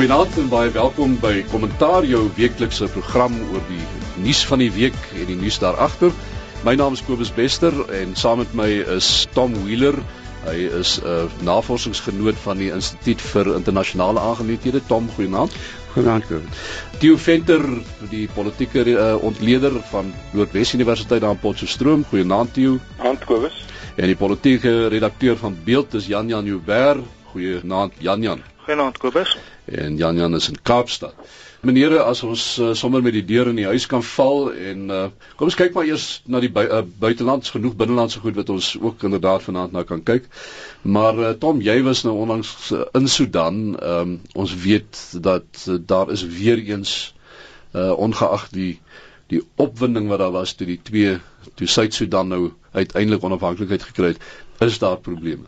[0.00, 3.82] Goeienaand en baie welkom by Kommentaar jou weeklikse program oor die
[4.24, 6.14] nuus van die week en die nuus daaragter.
[6.64, 9.98] My naam is Kobus Bester en saam met my is Tom Wheeler.
[10.46, 14.80] Hy is 'n uh, navorsingsgenoot van die Instituut vir Internasionale Aangeleenthede.
[14.88, 15.52] Tom, goeienaand.
[15.92, 16.64] Goeienaand Kobus.
[17.04, 17.68] Theo Venter,
[18.08, 22.08] die politieke uh, ontleder van Noordwes Universiteit daar in Potchefstroom.
[22.08, 22.78] Goeienaand Theo.
[22.96, 23.64] Goeienaand Kobus.
[23.96, 27.04] En die politieke redakteur van Beeld is Jan Jan Joubert.
[27.34, 28.40] Goeienaand Jan Jan.
[28.64, 29.36] Goeienaand Kobus.
[29.70, 31.14] En Jan Jan is in Kaapstad.
[31.60, 35.00] Meneere, as ons uh, sommer met die deur in die huis kan val en uh,
[35.36, 38.70] kom ons kyk maar eers na die bu uh, buitelands genoeg binnelandse goed wat ons
[38.80, 40.30] ook inderdaad vanaand na kan kyk.
[40.82, 43.60] Maar uh, Tom, jy was nou onlangs uh, in Sudan.
[43.76, 46.94] Um, ons weet dat uh, daar is weer eens
[47.76, 48.72] uh, ongeag die
[49.30, 51.18] die opwinding wat daar was toe die twee
[51.54, 52.40] toe Suid-Sudan nou
[52.72, 54.24] uiteindelik onafhanklikheid gekry het,
[54.60, 55.46] is daar probleme.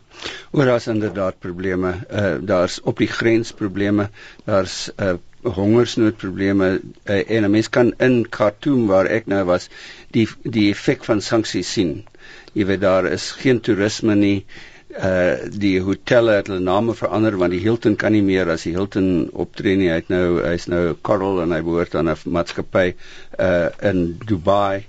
[0.51, 1.93] Oor daar's inderdaad probleme.
[2.11, 4.09] Uh daar's op die grens probleme.
[4.45, 9.69] Daar's uh hongersnoodprobleme uh, en 'n mens kan in Khartoum waar ek nou was,
[10.11, 12.05] die die effek van sanksies sien.
[12.53, 14.45] Jy weet daar is geen toerisme nie.
[14.93, 18.73] Uh die hotelle het hulle name verander want die Hilton kan nie meer as die
[18.73, 19.89] Hilton optree nie.
[19.89, 22.93] Hy't nou hy's nou Coral en hy behoort aan 'n maatskappy
[23.39, 24.85] uh in Dubai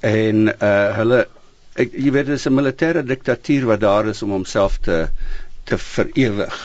[0.00, 1.26] en uh hulle
[1.76, 5.06] ek jy weet dis 'n militêre diktatuur wat daar is om homself te
[5.64, 6.56] te verewig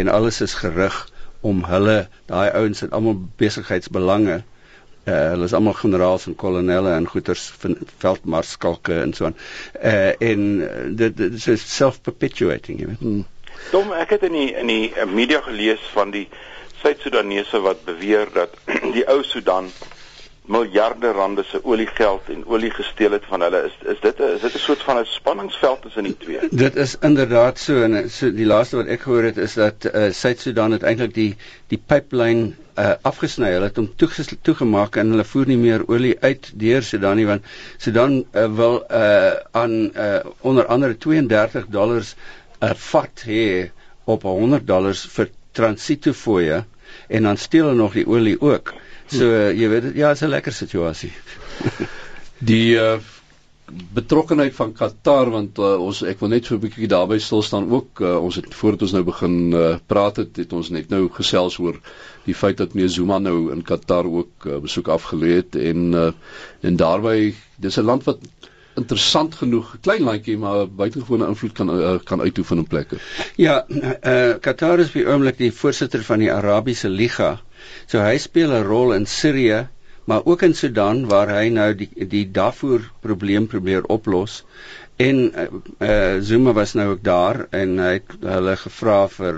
[0.00, 0.96] en alles is gerig
[1.40, 4.38] om hulle daai ouens het almal besigheidsbelange
[5.08, 7.44] uh, hulle is almal generaals en kolonelle en goeters
[8.04, 9.36] veldmarskalke en so aan
[9.82, 10.44] uh, en
[10.96, 13.26] dit, dit is self-perpetuating jy weet hmm.
[13.72, 16.28] Dom ek het in die in die media gelees van die
[16.82, 18.54] Suid-Sudanese wat beweer dat
[18.96, 19.70] die ou Sudan
[20.48, 24.40] miljarde rande se oliegeld en olie gesteel het van hulle is is dit 'n is
[24.40, 26.48] dit 'n soort van 'n spanningsveld tussen die twee?
[26.50, 30.10] Dit is inderdaad so en so die laaste wat ek gehoor het is dat uh,
[30.10, 33.90] Suid-Sudan het eintlik die die pipeline uh, afgesny hulle het hom
[34.42, 37.44] toegemaak en hulle voer nie meer olie uit deur Sudan nie want
[37.76, 42.16] Sudan uh, wil uh, aan uh, onder andere 32 dollars
[42.60, 43.70] 'n vat hê
[44.04, 46.64] op 100 dollars vir transitofoë
[47.08, 48.72] en dan steel hulle nog die olie ook
[49.08, 51.12] So uh, jy weet ja, is 'n lekker situasie.
[52.50, 52.98] die uh,
[53.68, 57.68] betrokkenheid van Qatar want uh, ons ek wil net so 'n bietjie daarby stil staan
[57.70, 61.08] ook uh, ons het voordat ons nou begin uh, praat het, het ons net nou
[61.12, 61.80] gesels oor
[62.24, 66.10] die feit dat meneer Zuma nou in Qatar ook uh, besoek afgelê het en uh,
[66.62, 68.20] en daarbey dis 'n land wat
[68.78, 72.96] interessant genoeg klein landjie maar buitengewone invloed kan uh, kan uitoefen in plekke.
[73.36, 77.40] Ja, uh, Qatar is by oomblik die voorsitter van die Arabiese Liga
[77.86, 79.68] So hy speel 'n rol in Sirië,
[80.08, 84.44] maar ook in Sudan waar hy nou die die Darfur probleem probeer oplos.
[84.98, 85.46] En eh
[85.88, 89.36] uh, Zuma was nou ook daar en hy het hulle gevra vir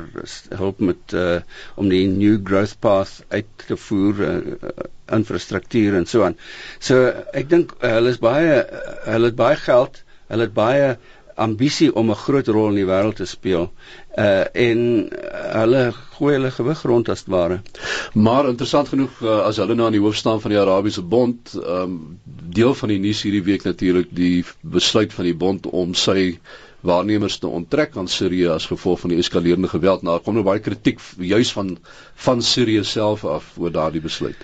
[0.60, 1.40] hulp met eh uh,
[1.74, 4.36] om die new growth path uit te voer uh,
[5.18, 6.36] infrastruktuur en so aan.
[6.78, 10.02] So ek dink uh, hulle is baie uh, hulle het baie geld,
[10.32, 10.96] hulle het baie
[11.40, 13.70] ambisie om 'n groot rol in die wêreld te speel.
[14.18, 14.80] Uh en
[15.56, 15.82] hulle
[16.16, 17.60] gooi hulle gewig rond as ware.
[18.14, 21.54] Maar interessant genoeg uh, as hulle nou aan die hoof staan van die Arabiese Bond,
[21.54, 22.18] um
[22.60, 26.38] deel van die nuus hierdie week natuurlik die besluit van die bond om sy
[26.80, 30.02] waarnemers te onttrek aan Sirië as gevolg van die eskalerende geweld.
[30.02, 31.76] Nou kom nou baie kritiek juis van
[32.24, 34.36] van Sirië self af oor daardie besluit.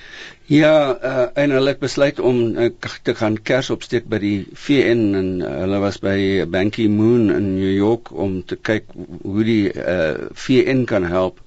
[0.46, 2.68] Ja, uh, en hulle het besluit om uh,
[3.02, 7.48] te gaan kers opsteek by die VN en uh, hulle was by Ban Ki-moon in
[7.56, 8.86] New York om te kyk
[9.24, 11.40] hoe die uh, VN kan help.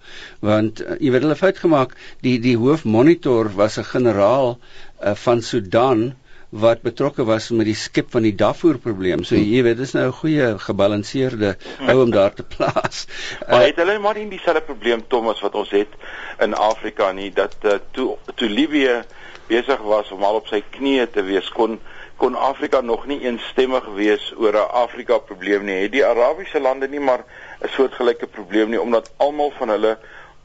[0.43, 1.95] Want uh, jy weet hulle fout gemaak.
[2.27, 6.09] Die die hoofmonitor was 'n generaal uh, van Sudan
[6.49, 9.21] wat betrokke was met die skep van die Darfur probleem.
[9.23, 13.05] So jy weet, dis nou 'n goeie gebalanseerde ou om daar te plaas.
[13.49, 15.93] Maar het hulle maar nie dieselfde probleem Thomas wat ons het
[16.39, 19.03] in Afrika nie dat uh, toe toe Libië
[19.47, 21.79] besig was om al op sy knieë te wees kon
[22.17, 25.81] kon Afrika nog nie eensstemmig wees oor 'n Afrika probleem nie.
[25.81, 27.23] Het die Arabiese lande nie maar
[27.61, 29.97] 'n soortgelyke probleem nie omdat almal van hulle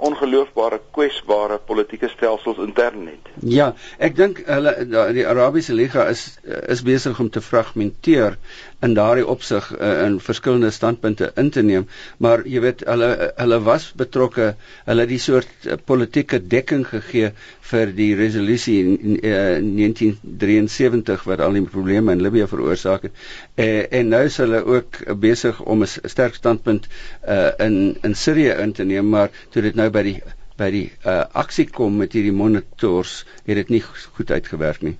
[0.04, 3.32] ongeloofbare kwesbare politieke stelsels intern het.
[3.40, 4.74] Ja, ek dink hulle
[5.16, 8.38] die Arabiese Liga is is besig om te fragmenteer
[8.84, 11.86] in daardie opsig uh, in verskillende standpunte in te neem,
[12.20, 14.50] maar jy weet hulle hulle was betrokke,
[14.88, 17.32] hulle het die soort uh, politieke dekking gegee
[17.70, 23.16] vir die resolusie in uh, 1973 wat al die probleme in Libië veroorsaak het.
[23.56, 28.58] Uh, en nou is hulle ook besig om 'n sterk standpunt uh, in in Sirië
[28.60, 30.18] in te neem, maar toe dit nou by die
[30.58, 34.94] by die uh, aksie kom met hierdie monitors, het dit nie goed uitgewerk nie.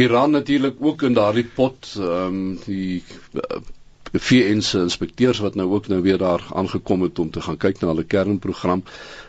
[0.00, 3.00] Iran natuurlik ook in daardie pot ehm um, die
[3.40, 3.62] uh,
[4.12, 7.80] VN se inspekteurs wat nou ook nou weer daar aangekom het om te gaan kyk
[7.80, 8.84] na hulle kernprogram.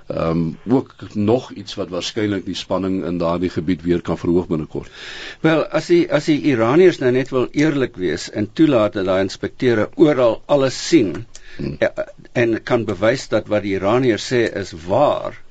[0.07, 4.47] Ehm um, ook nog iets wat waarskynlik die spanning in daardie gebied weer kan verhoog
[4.47, 4.91] binnekort.
[5.39, 9.21] Wel, as die as die Iraniërs nou net wil eerlik wees en toelaat dat daai
[9.21, 11.25] inspekteure oral alles sien
[11.57, 11.75] hmm.
[11.79, 11.87] Eh,
[12.31, 15.42] en kan bewys dat wat die Iraniërs sê is waar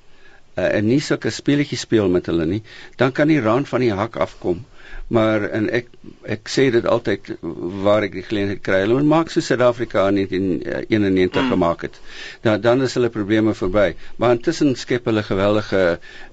[0.56, 2.62] uh, en nie sulke speletjies speel met hulle nie,
[2.96, 4.64] dan kan Iran van die hak afkom
[5.12, 5.88] maar en ek
[6.34, 7.32] ek sê dit altyd
[7.84, 8.78] waar ek die geleentheid kry.
[8.84, 11.50] Hulle maak so Suid-Afrika in 1991 mm.
[11.52, 11.98] gemaak het.
[12.46, 13.92] Dan dan is hulle probleme verby.
[14.16, 15.82] Maar intussen skep hulle geweldige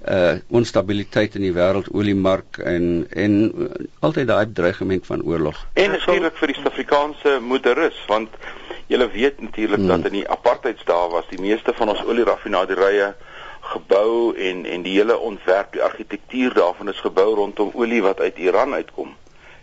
[0.07, 3.69] uh onstabiliteit in die wêreldoliemark en en uh,
[3.99, 5.59] altyd daai dreigement van oorlog.
[5.73, 8.39] En natuurlik vir die Suid-Afrikaanse moederus want
[8.87, 9.91] julle weet natuurlik mm.
[9.91, 13.13] dat in die apartheidsdae was die meeste van ons olieraffinaderye
[13.69, 18.37] gebou en en die hele ontwerp, die argitektuur daarvan is gebou rondom olie wat uit
[18.37, 19.15] Iran uitkom.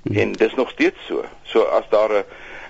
[0.03, 0.17] Hmm.
[0.17, 1.25] En dis nog steeds so.
[1.43, 2.25] So as daar 'n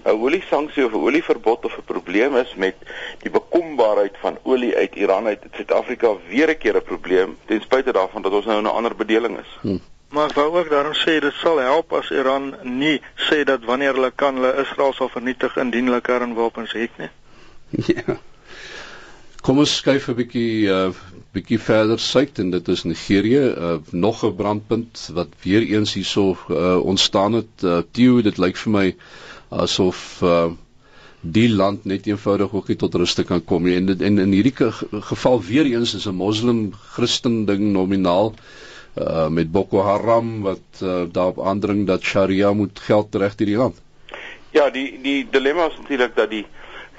[0.07, 2.75] 'n olie sanksie of 'n olieverbod of 'n probleem is met
[3.23, 7.93] die bekombaarheid van olie uit Iran uit Suid-Afrika weer 'n keer 'n probleem ten spyte
[7.93, 9.59] daarvan dat ons nou 'n ander bedeling is.
[9.61, 9.81] Hmm.
[10.09, 13.95] Maar ek wou ook daarom sê dit sal help as Iran nie sê dat wanneer
[13.95, 17.11] hulle kan hulle Israel sal vernietig indien hulle kernwapens het nie.
[17.97, 18.17] Ja.
[19.43, 20.91] Kom ons skuif 'n bietjie uh
[21.37, 26.37] bietjie verder suid en dit is Nigerië, uh nog 'n brandpunt wat weer eens hierso
[26.49, 27.63] uh ontstaan het.
[27.63, 28.87] Uh Theo, dit lyk vir my
[29.49, 30.53] asof uh
[31.21, 33.77] die land net eenvoudig ook nie tot rus te kan kom nie.
[33.77, 34.55] En dit en in hierdie
[35.11, 38.35] geval weer eens is 'n moslim Christen ding nominaal
[38.95, 43.57] uh met Boko Haram wat uh, daarop aandring dat Sharia moet geld reg deur die
[43.57, 43.81] land.
[44.51, 46.47] Ja, die die dilemma is natuurlik dat die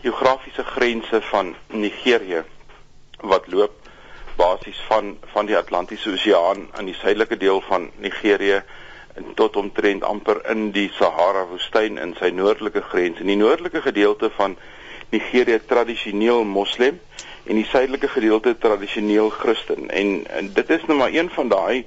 [0.02, 2.44] geografiese grense van Nigerië
[3.22, 3.87] wat loop
[4.38, 8.62] basies van van die Atlantiese Oseaan aan die suidelike deel van Nigerië
[9.36, 13.20] tot omtrent amper in die Sahara woestyn in sy noordelike grens.
[13.20, 14.58] In die noordelike gedeelte van
[15.10, 17.00] Nigerië tradisioneel moslim
[17.48, 19.90] en die suidelike gedeelte tradisioneel Christen.
[19.90, 21.86] En, en dit is nou maar een van daai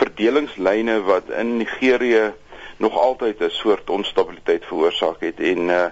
[0.00, 2.32] verdelingslyne wat in Nigerië
[2.76, 5.86] nog altyd 'n soort onstabiliteit veroorsaak het en uh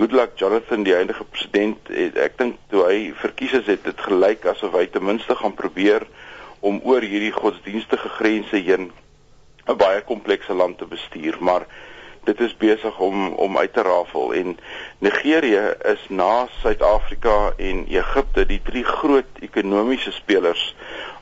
[0.00, 4.46] Goodluck Jonathan die enige president het, ek dink toe hy verkies is het dit gelyk
[4.48, 6.06] asof hy ten minste gaan probeer
[6.64, 8.86] om oor hierdie godsdienstige grense heen
[9.68, 11.66] 'n baie komplekse land te bestuur maar
[12.24, 14.32] dit is besig om om uit te rafel.
[14.34, 14.58] En
[14.98, 20.74] Nigerië is na Suid-Afrika en Egipte die drie groot ekonomiese spelers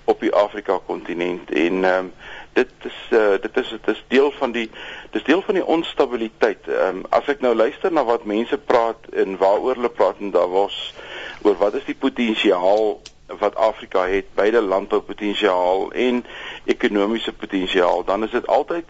[0.05, 1.51] op die Afrika kontinent.
[1.51, 2.13] En um,
[2.59, 4.67] dit is uh, dit is dit is deel van die
[5.15, 6.69] dis deel van die onstabiliteit.
[6.69, 10.35] Ehm um, as ek nou luister na wat mense praat en waaroor hulle praat en
[10.35, 10.79] daar was
[11.47, 12.99] oor wat is die potensiaal
[13.39, 16.23] wat Afrika het, beide landboupotensiaal en
[16.65, 18.85] ekonomiese potensiaal, dan is dit altyd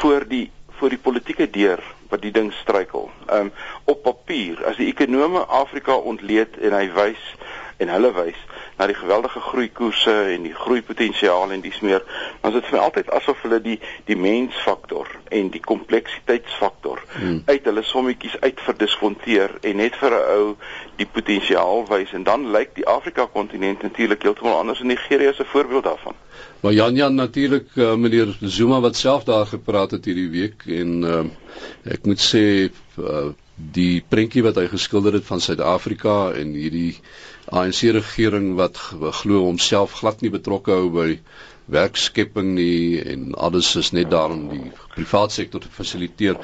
[0.00, 3.10] voor die voor die politieke deur wat die ding struikel.
[3.26, 3.52] Ehm um,
[3.84, 7.34] op papier, as die ekonome Afrika ontleed en hy wys
[7.78, 8.46] en hulle wys
[8.78, 12.04] na die geweldige groeikoerse en die groeipotensiaal en dis meer,
[12.40, 17.42] dan is dit vir my altyd asof hulle die die mensfaktor en die kompleksiteitsfaktor hmm.
[17.46, 20.46] uit hulle sommetjies uit verdiskonteer en net vir 'n ou
[20.96, 25.42] die potensiaal wys en dan lyk die Afrika kontinent natuurlik heeltemal anders en Nigerië is
[25.42, 26.14] 'n voorbeeld daarvan.
[26.60, 31.02] Maar Jan Jan natuurlik uh, meneer Zuma wat self daar gepraat het hierdie week en
[31.02, 31.24] uh,
[31.84, 37.00] ek moet sê uh, die prentjie wat hy geskilder het van Suid-Afrika en hierdie
[37.50, 38.76] ANC regering wat
[39.20, 41.20] glo homself glad nie betrokke hou by
[41.72, 46.36] werkskepping nie en alles is net daar om die private sektor te fasiliteer.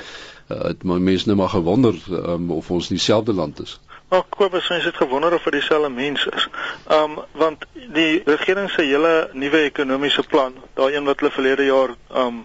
[0.48, 3.78] Uh, het my mense nou maar gewonder um, of ons dieselfde land is.
[4.12, 6.48] Ag, Kobus, ons het gewonder of dit dieselfde mense is.
[6.92, 7.64] Um want
[7.96, 12.44] die regering se hele nuwe ekonomiese plan, daai een wat hulle verlede jaar um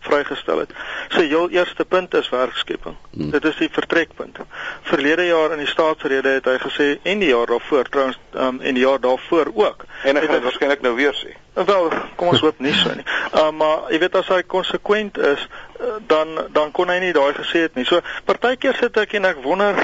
[0.00, 0.72] vrygestel het.
[1.08, 2.96] Sy heel eerste punt is werkskepping.
[3.10, 3.30] Hmm.
[3.30, 4.38] Dit is die vertrekpunt.
[4.88, 8.74] Verlede jaar in die staatsrede het hy gesê en die jaar daarvoor trouens um, en
[8.74, 9.84] die jaar daarvoor ook.
[10.04, 11.34] En hy gaan dit waarskynlik nou weer sê.
[11.54, 13.04] Wel, kom ons hoop nie so nie.
[13.34, 15.42] Uh, maar jy weet as hy konsekwent is,
[15.80, 17.84] uh, dan dan kon hy nie daai gesê het nie.
[17.88, 19.76] So partykeer sit ek en ek wonder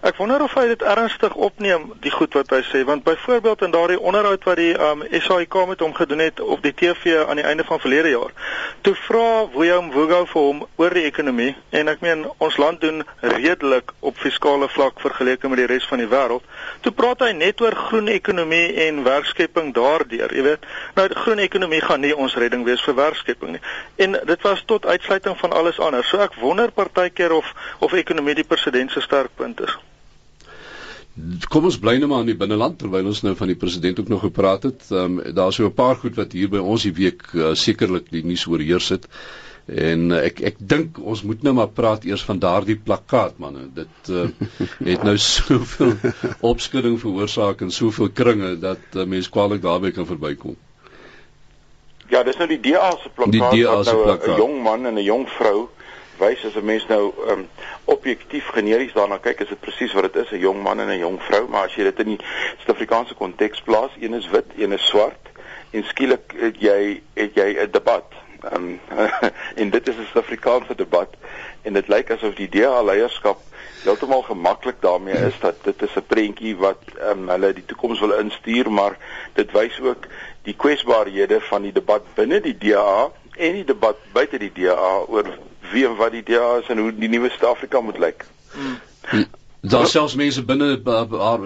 [0.00, 3.74] Ek wonder of hy dit ernstig opneem die goed wat hy sê want byvoorbeeld in
[3.74, 7.44] daardie onderhoud wat die um, SAIK met hom gedoen het op die TV aan die
[7.44, 8.32] einde van verlede jaar.
[8.80, 13.02] Toe vra Willem Wogo vir hom oor die ekonomie en ek meen ons land doen
[13.20, 16.48] redelik op fiskale vlak vergeleke met die res van die wêreld.
[16.80, 20.64] Toe praat hy net oor groen ekonomie en werkskepping daardeur, jy weet.
[20.96, 23.62] Nou groen ekonomie gaan nie ons redding wees vir werkskepping nie.
[24.00, 26.08] En dit was tot uitsluiting van alles anders.
[26.08, 27.52] So ek wonder partykeer of
[27.84, 29.76] of ekonomie die president se sterkpunt is.
[31.50, 34.08] Kom ons bly nou maar in die binneland terwyl ons nou van die president ook
[34.08, 34.86] nog gepraat het.
[34.90, 38.10] Ehm um, daar's so 'n paar goed wat hier by ons die week uh, sekerlik
[38.10, 39.08] die nuus oorheers het.
[39.66, 43.70] En uh, ek ek dink ons moet nou maar praat eers van daardie plakkaat man.
[43.74, 44.26] Dit uh,
[44.84, 45.94] het nou soveel
[46.40, 50.56] opskudding veroorsaak in soveel kringe dat uh, mense kwaliek daarby kan verbykom.
[52.10, 54.36] Ja, dis nou die DA se plakkaat Die DA se nou 'n plakkaat.
[54.36, 55.68] jong man en 'n jong vrou
[56.20, 57.48] wys as 'n mens nou um,
[57.84, 60.98] objektief generies daarna kyk, is dit presies wat dit is, 'n jong man en 'n
[60.98, 62.24] jong vrou, maar as jy dit in die
[62.58, 65.28] Suid-Afrikaanse konteks plaas, een is wit, een is swart
[65.70, 68.06] en skielik het jy het jy 'n debat.
[68.52, 68.80] Um,
[69.60, 71.14] en dit is 'n Suid-Afrikaanse debat
[71.62, 73.38] en dit lyk asof die DA leierskap
[73.82, 78.12] heeltemal gemaklik daarmee is dat dit is 'n prentjie wat um, hulle die toekoms wil
[78.12, 78.96] instuur, maar
[79.32, 80.06] dit wys ook
[80.42, 85.38] die kwesbaarhede van die debat binne die DA en die debat buite die DA oor
[85.72, 88.24] wie en wat die DA is en hoe die nuwe Suid-Afrika moet lyk.
[89.60, 90.78] Daar selfs mense binne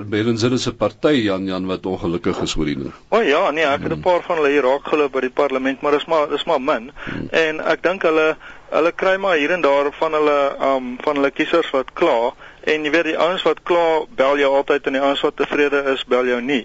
[0.07, 2.93] Belenzinne se party Jan Jan wat ongelukkig is oor hierdie.
[3.09, 5.35] O oh, ja, nee, ek het 'n paar van hulle hier raak geloop by die
[5.35, 6.93] parlement, maar dis maar dis maar min.
[7.31, 8.37] En ek dink hulle
[8.71, 12.85] hulle kry maar hier en daar van hulle um van hulle kiesers wat kla en
[12.85, 16.05] jy weet die ouens wat kla bel jou altyd en die ouens wat tevrede is
[16.09, 16.63] bel jou nie.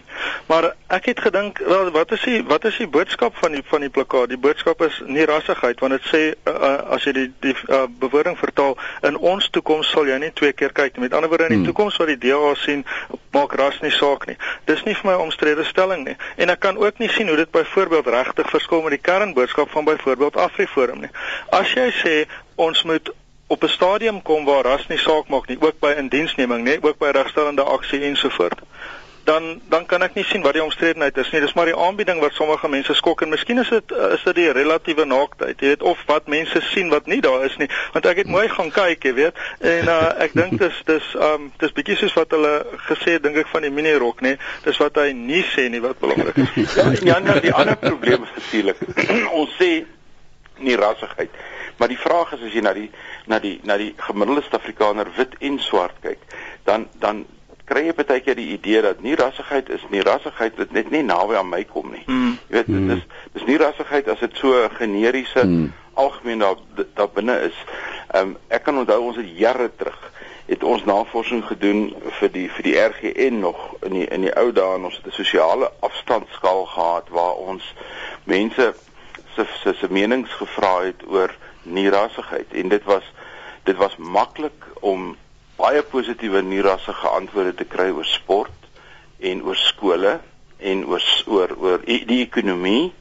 [0.47, 3.83] Maar ek het gedink wel wat is die wat is die boodskap van die van
[3.85, 4.29] die plakkaat?
[4.31, 7.85] Die boodskap is nie rassigheid want dit sê uh, uh, as jy die die uh,
[8.01, 8.77] bewoording vertaal
[9.07, 10.97] in ons toekoms sal jy nie twee keer kyk.
[11.03, 11.67] Met ander woorde in die Hmm.
[11.73, 12.85] toekoms wat die DA sien
[13.35, 14.37] maak ras nie saak nie.
[14.65, 16.15] Dis nie vir my omstrede stelling nie.
[16.37, 19.85] En ek kan ook nie sien hoe dit byvoorbeeld regtig verskil met die kernboodskap van
[19.85, 21.11] byvoorbeeld AfriForum nie.
[21.51, 22.15] As jy sê
[22.55, 23.11] ons moet
[23.49, 26.97] op 'n stadium kom waar ras nie saak maak nie, ook by indiensneming nie, ook
[26.97, 28.59] by regstellende aksie ensovoort.
[29.23, 31.41] Dan dan kan ek nie sien wat die omstredenheid is nie.
[31.41, 34.51] Dis maar die aanbieding wat sommige mense skok en miskien is dit is dit die
[34.51, 35.59] relatiewe naaktheid.
[35.59, 37.69] Jy weet of wat mense sien wat nie daar is nie.
[37.93, 39.35] Want ek het mooi gaan kyk, jy weet.
[39.59, 43.35] En uh, ek dink dis dis um dis bietjie soos wat hulle gesê het dink
[43.35, 44.37] ek van die minirok nê.
[44.63, 46.73] Dis wat hy nie sê nie wat belangrik is.
[46.79, 48.77] Ja, Jan, nou, die ander probleem is natuurlik
[49.41, 49.85] ons sê
[50.57, 51.29] nie rassigheid.
[51.77, 52.89] Maar die vraag is as jy na die
[53.25, 56.19] na die na die gemiddelde Suid-Afrikaner wit en swart kyk,
[56.63, 57.25] dan dan
[57.69, 61.03] kry jy baie keer die idee dat nie rassigheid is nie, rassigheid wat net nie
[61.05, 62.03] naby aan my kom nie.
[62.07, 62.37] Mm.
[62.49, 65.73] Jy weet, dit is dis nie rassigheid as dit so 'n generiese Hmm.
[65.93, 66.55] algemeen daar
[66.93, 67.57] daar binne is.
[68.11, 70.11] Ehm um, ek kan onthou ons het jare terug
[70.49, 74.51] het ons navorsing gedoen vir die vir die RGN nog in die in die ou
[74.51, 77.73] dae en ons het 'n sosiale afstandskaal gehad waar ons
[78.23, 78.73] mense
[79.35, 81.35] se se se menings gevra het oor
[81.69, 82.53] nierassigheid.
[82.53, 83.03] En dit was
[83.63, 85.15] dit was maklik om
[85.59, 88.69] baie positiewe nierassige antwoorde te kry oor sport
[89.19, 90.19] en oor skole
[90.57, 92.93] en oor oor oor e- die ekonomie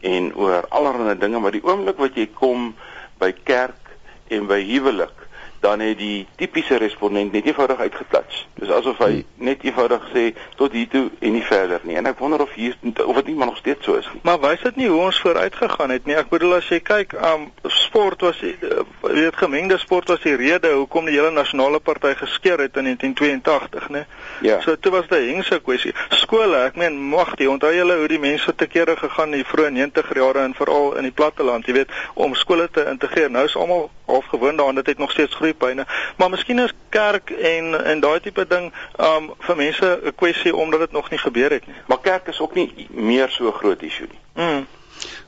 [0.00, 1.38] en oor allerlei dinge.
[1.38, 2.72] Maar die oomblik wat jy kom
[3.20, 3.92] by kerk
[4.32, 5.27] en by huwelik
[5.60, 8.46] dan het die tipiese respondent net eenvoudig uitgeplats.
[8.54, 10.24] Dis asof hy net eenvoudig sê
[10.56, 11.96] tot hier toe en nie verder nie.
[11.98, 14.20] En ek wonder of hier of dit nie maar nog steeds so is nie.
[14.22, 16.16] Maar wys dit nie hoe ons vooruit gegaan het nie.
[16.18, 18.54] Ek bedoel as jy kyk, um sport was uh,
[19.08, 22.90] jy weet gemengde sport was die rede hoekom die hele nasionale party geskeur het in
[22.92, 24.04] 1982, né?
[24.46, 24.60] Ja.
[24.60, 25.94] So toe was dit 'n hengse kwessie.
[26.08, 29.50] Skole, ek meen mag die onthou julle hoe die mense te kere gegaan in die
[29.50, 33.30] vroeë 90 jare en veral in die platteland, jy weet, om skole te integreer.
[33.30, 35.86] Nou is almal half gewoond daaraan, dit het nog steeds groeipyne.
[36.16, 38.72] Maar miskien is kerk en en daai tipe ding
[39.10, 41.76] um vir mense 'n kwessie omdat dit nog nie gebeur het nie.
[41.86, 44.20] Maar kerk is ook nie meer so 'n groot issue nie.
[44.44, 44.66] Mm.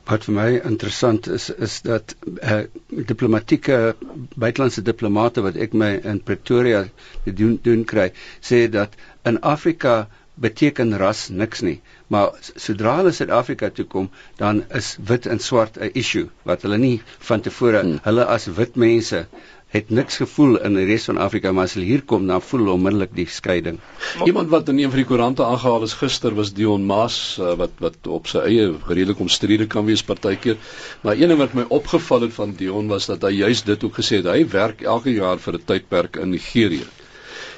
[0.09, 3.95] Wat vir my interessant is is dat uh, diplomatieke
[4.35, 6.85] buitelandse diplomate wat ek my in Pretoria
[7.23, 8.11] doen doen kry,
[8.41, 11.81] sê dat in Afrika beteken ras niks nie.
[12.11, 16.77] Maar sodra hulle Suid-Afrika toe kom, dan is wit en swart 'n issue wat hulle
[16.77, 17.99] nie van tevore Hmm.
[18.03, 19.25] hulle as wit mense
[19.71, 22.59] het niks gevoel in die res van Afrika, maar as hulle hier kom, dan voel
[22.59, 23.77] hulle onmiddellik die skeiding.
[24.25, 27.79] Iemand wat in een van die koerante aangehaal is gister was Dion Maas uh, wat
[27.85, 30.57] wat op sy eie redelik omstrede kan wees partykeer.
[31.01, 34.01] Maar een ding wat my opgeval het van Dion was dat hy juist dit ook
[34.01, 34.27] gesê het.
[34.27, 36.87] Hy werk elke jaar vir 'n tydperk in Nigerië.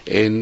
[0.05, 0.37] En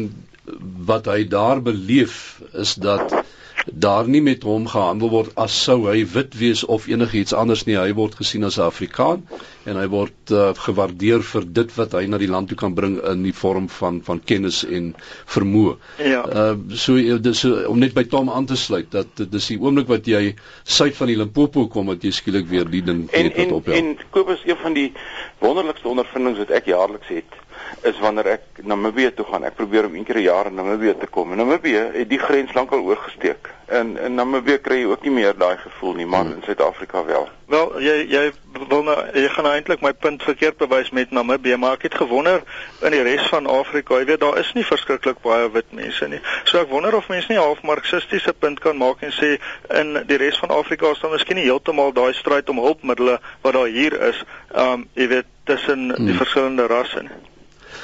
[0.92, 3.22] wat hy daar beleef is dat
[3.66, 7.76] daar nie met hom gehandel word as sou hy wit wees of enigiets anders nie.
[7.78, 9.22] Hy word gesien as 'n Afrikaan
[9.64, 12.98] en hy word uh, gewaardeer vir dit wat hy na die land toe kan bring
[12.98, 14.94] in die vorm van van kennis en
[15.26, 15.76] vermoë.
[15.98, 16.22] Ja.
[16.26, 19.60] Uh so uh, dis so, om net by Tom aan te sluit dat dis die
[19.60, 23.30] oomblik wat jy suid van die Limpopo kom wat jy skielik weer die ding En
[23.30, 24.92] net wat en en Kobus een van die
[25.38, 27.40] wonderlikste ondervindings wat ek jaarliks het
[27.82, 29.44] is wanneer ek Namibië toe gaan.
[29.44, 31.30] Ek probeer om een keer 'n jaar in Namibië te kom.
[31.30, 33.48] En Namibië het die grens lankal oorgesteek.
[33.72, 36.34] in in Namibië kry jy ook nie meer daai gevoel nie, maar hmm.
[36.36, 37.28] in Suid-Afrika wel.
[37.52, 38.22] Wel, jy jy
[38.68, 41.96] wil nou jy gaan nou eintlik my punt verkeerd bewys met Namibië, maar ek het
[42.02, 42.42] gewonder
[42.84, 46.20] in die res van Afrika, jy weet daar is nie verskriklik baie wit mense nie.
[46.44, 49.34] So ek wonder of mense nie half marxistiese punt kan maak en sê
[49.80, 53.56] in die res van Afrika is dan miskien nie heeltemal daai stryd om hulpmiddels wat
[53.56, 56.06] daar hier is, um jy weet tussen hmm.
[56.06, 57.31] die verskillende rasse nie.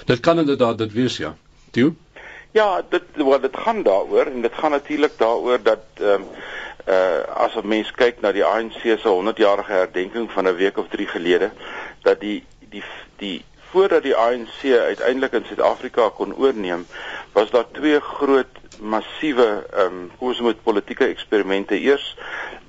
[0.05, 1.37] Dit kan inderdaad dit wees ja.
[1.71, 1.95] Toe
[2.51, 6.27] Ja, dit wat dit gaan daaroor en dit gaan natuurlik daaroor dat ehm um,
[6.89, 10.89] uh as 'n mens kyk na die ANC se 100-jarige herdenking van 'n week of
[10.89, 11.51] 3 gelede
[12.03, 12.85] dat die die
[13.17, 16.87] die voordat die ANC uiteindelik in Suid-Afrika kon oorneem,
[17.33, 22.17] was daar twee groot massiewe ehm um, hoe ons met politieke eksperimente eers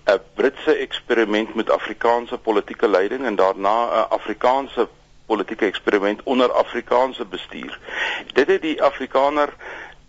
[0.05, 4.87] 'n Britse eksperiment met Afrikaanse politieke leiding en daarna 'n Afrikaanse
[5.29, 7.79] politieke eksperiment onder Afrikaanse bestuur.
[8.33, 9.53] Dit het die Afrikaner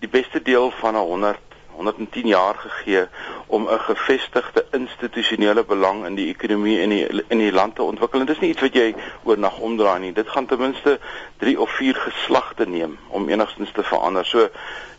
[0.01, 1.51] die beste deel van 'n 100
[1.81, 3.07] 110 jaar gegee
[3.47, 8.19] om 'n gevestigde institusionele belang in die ekonomie in die in die land te ontwikkel.
[8.19, 10.13] Dit is nie iets wat jy oornag omdraai nie.
[10.13, 10.99] Dit gaan ten minste
[11.39, 14.25] 3 of 4 geslagte neem om enigstens te verander.
[14.25, 14.49] So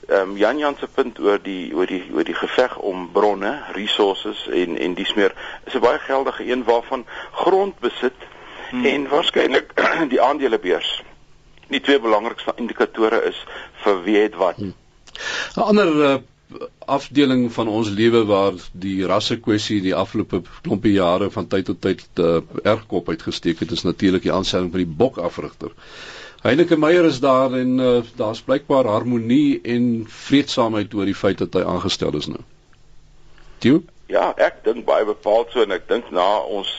[0.08, 3.62] ehm um, Jan Jan se punt oor die oor die oor die geveg om bronne,
[3.72, 8.18] resources en en dis meer is 'n baie geldige een waarvan grondbesit
[8.72, 8.86] hmm.
[8.86, 9.74] en waarskynlik
[10.14, 11.02] die aandelebeurs
[11.72, 13.38] die twee belangrikste indikatore is
[13.84, 14.60] vir wie het wat.
[14.60, 14.74] Hmm.
[15.56, 16.18] 'n Ander uh,
[16.86, 21.82] afdeling van ons lewe waar die rasse kwessie die afgelope klompie jare van tyd tot
[21.82, 25.72] tyd uh, erg kop uitgesteek het is natuurlik die aanstelling van die bokafrigter.
[26.42, 31.54] Heineke Meyer is daar en uh, daar's blykbaar harmonie en vreedsaamheid oor die feit dat
[31.54, 32.42] hy aangestel is nou.
[33.62, 33.84] Tjou?
[34.12, 36.72] Ja, ek dink baie bepaald so en ek dink na ons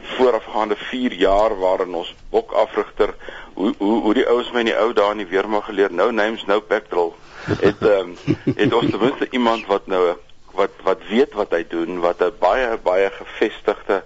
[0.00, 3.14] voorafgaande 4 jaar waarin ons bokafrigter
[3.54, 6.12] hoe hoe hoe die ouens my in die ou dae in die weermag geleer nou
[6.12, 7.14] names nou petrol.
[7.46, 10.14] Het ehm um, het ons ten minste iemand wat nou
[10.52, 14.02] wat wat weet wat hy doen wat 'n baie baie gevestigde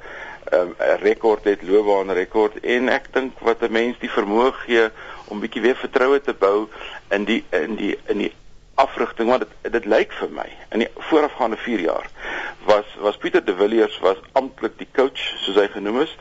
[0.50, 4.88] ehm um, rekord het loopbaan rekord en ek dink wat 'n mens die vermoë gee
[5.28, 6.68] om bietjie weer vertroue te bou
[7.10, 8.32] in die in die in die
[8.76, 12.10] afrigting want dit dit lyk vir my in die voorafgaande 4 jaar
[12.66, 16.12] was was Pieter de Villiers was amptelik die coach soos hy genoem is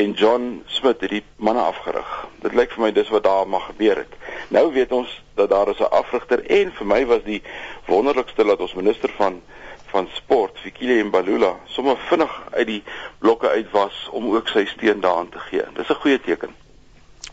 [0.00, 2.10] en John Smith het die manne afgerig.
[2.40, 4.14] Dit lyk vir my dis wat daar mag gebeur het.
[4.48, 7.42] Nou weet ons dat daar is 'n afrigter en vir my was die
[7.86, 9.42] wonderlikste dat ons minister van
[9.90, 12.82] van sport Fikile Mbalula sommer vinnig uit die
[13.18, 15.64] blokke uit was om ook sy steun daaraan te gee.
[15.74, 16.54] Dis 'n goeie teken.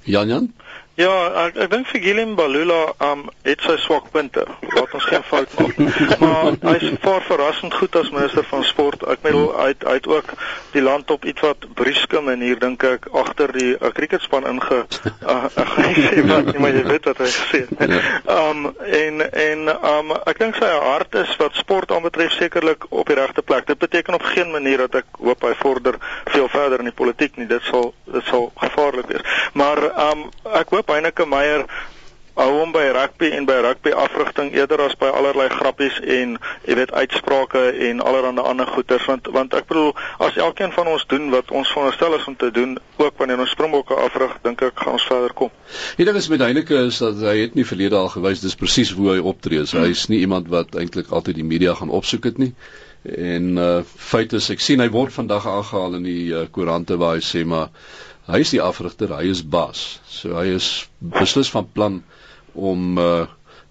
[0.04, 0.54] Jan Jan
[0.98, 4.48] Ja, ek, ek dink vir Gillian Balula um het sy swakpunte.
[4.74, 5.76] Laat ons geen fout maak.
[6.24, 9.06] maar hy is vir verrassend goed as minister van sport.
[9.06, 10.32] Ek bedoel hy het, hy het ook
[10.74, 15.36] die land op iets wat brieske manier dink ek agter die uh, cricketspan inge uh,
[15.36, 17.94] uh, gesê wat nie maar jy weet wat hy gesê het.
[18.34, 18.66] Um
[19.04, 23.46] en en um ek dink sy hart is wat sport aanbetref sekerlik op die regte
[23.46, 23.70] plek.
[23.70, 26.02] Dit beteken op geen manier dat ek hoop hy vorder
[26.34, 27.46] veel verder in die politiek nie.
[27.54, 29.40] Dit sal dit sal gevaarlik wees.
[29.54, 31.66] Maar um ek hoop Heineke Meyer
[32.38, 36.36] hou hom by rugby en by rugby afrigting eerder as by allerlei grappies en
[36.68, 39.90] jy weet uitsprake en allerlei ander goeters want want ek bedoel
[40.28, 43.56] as elkeen van ons doen wat ons veronderstel is om te doen ook wanneer ons
[43.58, 45.54] springbokke afrig dink ek gaan ons verder kom.
[45.98, 48.94] Die ding is met Heineke is dat hy het nie verlede al gewys dis presies
[48.94, 49.66] hoe hy optree.
[49.66, 52.54] So, hy is nie iemand wat eintlik altyd die media gaan opsoek het nie.
[53.08, 57.18] En uh feit is ek sien hy word vandag aangehaal in die uh, koerante waar
[57.18, 57.74] hy sê maar
[58.28, 60.00] hy is die afrigter, hy is baas.
[60.12, 62.04] So hy is beslis van plan
[62.54, 63.26] om uh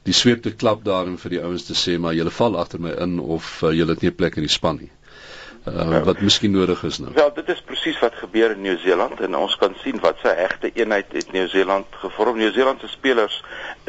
[0.06, 2.78] die sweep te klap daar en vir die ouens te sê maar julle val agter
[2.78, 4.92] my in of uh, julle het nie plek in die span nie.
[5.66, 7.10] Uh wat miskien nodig is nou.
[7.16, 10.70] Wel, dit is presies wat gebeur in Nieu-Seeland en ons kan sien wat sy egte
[10.78, 12.38] eenheid het Nieu-Seeland gevorm.
[12.38, 13.40] Nieu-Seeland se spelers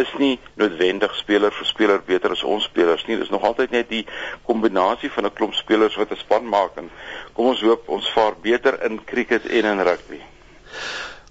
[0.01, 3.19] is nie noodwendig speler vir speler beter as ons spelers nie.
[3.21, 4.07] Dis nog altyd net die
[4.49, 6.89] kombinasie van 'n klomp spelers wat 'n span maak en
[7.33, 10.21] kom ons hoop ons vaar beter in cricket en in rugby.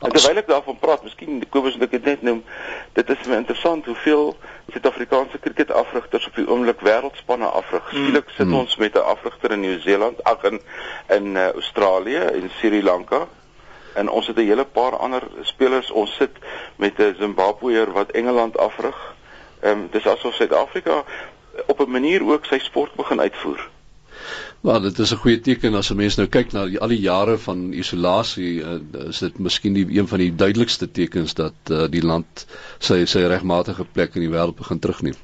[0.00, 2.42] En terwyl ek daarvan praat, miskien Kobus moet ek dit net noem,
[2.98, 4.34] dit is my interessant hoeveel
[4.72, 7.86] Suid-Afrikaanse cricketafrigters op die oomblik wêreldspanne afrig.
[7.90, 8.02] Hmm.
[8.04, 8.58] Skielik sit mm.
[8.60, 10.60] ons met 'n afrigter in Nieu-Seeland, ag in
[11.08, 13.26] in uh, Australië en Sri Lanka
[13.96, 15.90] en ons het 'n hele paar ander spelers.
[15.90, 16.36] Ons sit
[16.76, 19.14] met 'n Zimbabweër wat Engeland afrig.
[19.60, 21.04] Ehm um, dis asof Suid-Afrika
[21.66, 23.70] op 'n manier ook sy sport begin uitvoer.
[24.66, 27.00] Maar dit is 'n goeie teken as 'n mens nou kyk na die, al die
[27.00, 31.84] jare van isolasie, uh, is dit miskien die een van die duidelikste tekens dat uh,
[31.90, 32.46] die land
[32.78, 35.14] sy sy regmatige plek in die wêreld begin terugneem.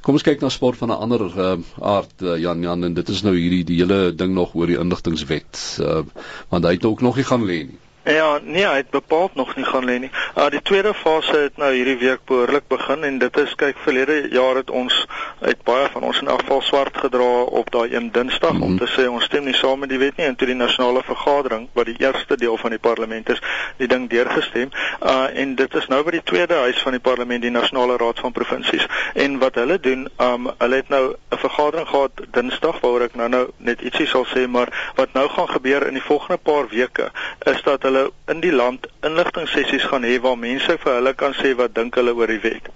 [0.00, 3.08] Kom ons kyk na sport van 'n ander uh, aard uh, Jan Jan en dit
[3.08, 6.00] is nou hierdie die hele ding nog oor die inligtingwet uh,
[6.48, 7.78] want hy het ook nog nie gaan lê nie.
[8.04, 10.10] Ja, nee, hy het bepaald nog nie gaan lê nie.
[10.36, 14.28] Uh die tweede fase het nou hierdie week behoorlik begin en dit is kyk verlede
[14.30, 15.06] jaar het ons
[15.40, 18.62] uit baie van ons in afval swart gedra op daai een Dinsdag mm -hmm.
[18.62, 18.84] om mhm.
[18.84, 21.68] te sê ons stem nie saam met die wet nie en toe die nasionale vergadering
[21.72, 23.40] wat die eerste deel van die parlement is,
[23.76, 24.68] die ding deurgestem.
[25.02, 28.20] Uh en dit is nou by die tweede huis van die parlement, die nasionale raad
[28.20, 28.86] van provinsies.
[29.14, 33.28] En wat hulle doen, um hulle het nou 'n vergadering gehad Dinsdag waaroor ek nou
[33.28, 37.10] nou net ietsie sal sê, maar wat nou gaan gebeur in die volgende paar weke
[37.38, 41.34] is dat hulle hulle in die land inligtingsessies gaan hê waar mense vir hulle kan
[41.38, 42.70] sê wat dink hulle oor die wet.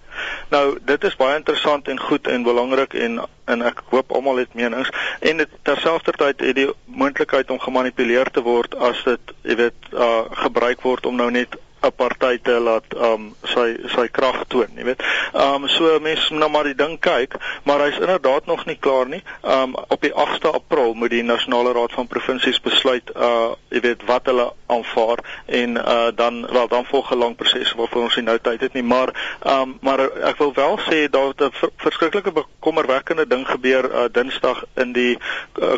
[0.52, 4.54] Nou, dit is baie interessant en goed en belangrik en en ek hoop almal het
[4.54, 9.94] menings en dit terselfdertyd het die moontlikheid om gemanipuleer te word as dit jy weet
[9.94, 11.56] uh gebruik word om nou net
[11.96, 15.02] party te laat um sy sy krag toon, jy weet.
[15.32, 17.36] Um so mense nou maar die ding kyk,
[17.68, 19.22] maar hy's inderdaad nog nie klaar nie.
[19.42, 24.04] Um op die 8de April moet die Nasionale Raad van Provinsies besluit uh jy weet
[24.08, 28.24] wat hulle aanvaar en uh dan wel dan volg 'n lang proses waarvoor ons nie
[28.24, 33.26] nou tyd het nie, maar um maar ek wil wel sê dat 'n verskriklike bekommerwekkende
[33.26, 35.18] ding gebeur uh Dinsdag in die
[35.62, 35.76] uh,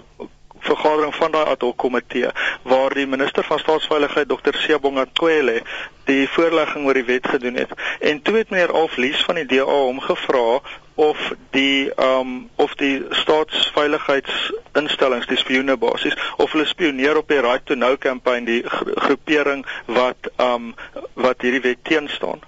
[0.61, 2.29] vergadering van daai ad hoc komitee
[2.63, 4.57] waar die minister van staatsveiligheid Dr.
[4.57, 5.63] Siyabonga Cwele
[6.05, 7.71] die voorlegging oor die wet gedoen het.
[8.01, 10.61] En toe het meneer Alflies van die DA hom gevra
[10.95, 17.67] of die um of die staatsveiligheidsinstellings die spioene basies of hulle spioneer op die Right
[17.67, 18.63] to Know kampanje die
[19.07, 20.75] groepering wat um
[21.15, 22.41] wat hierdie wet teenstaan.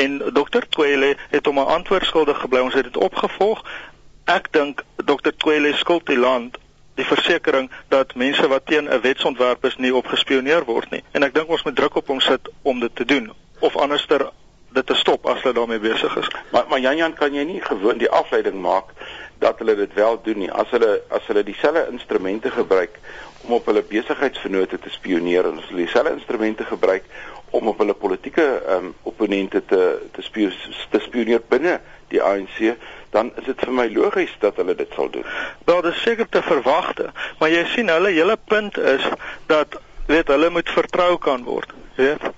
[0.00, 0.64] En Dr.
[0.70, 2.60] Cwele het hom 'n antwoord skuldig gebly.
[2.60, 3.64] Ons het dit opgevolg.
[4.24, 5.32] Ek dink Dr.
[5.36, 6.58] Cwele skuld die land
[7.00, 11.02] die versekering dat mense wat teen 'n wetsontwerp is nie opgespioneer word nie.
[11.12, 14.30] En ek dink ons moet druk op hom sit om dit te doen of anderster
[14.72, 16.28] dit te stop as hulle daarmee besig is.
[16.52, 18.92] Maar maar Jan Jan kan jy nie gewoon die afleiding maak
[19.38, 20.52] dat hulle dit wel doen nie.
[20.52, 22.98] As hulle as hulle dieselfde instrumente gebruik
[23.40, 27.04] om op hulle besigheidsvennote te spioneer en as hulle dieselfde instrumente gebruik
[27.50, 29.82] om op hulle politieke um, opponente te
[30.12, 30.50] te, spio
[30.90, 32.76] te spioneer binne die ANC
[33.10, 35.24] dan is dit vir my logies dat hulle dit sal doen.
[35.64, 39.06] Wel, dit is seker te verwagte, maar jy sien hulle hele punt is
[39.50, 42.30] dat weet hulle moet vertrou kan word, weet?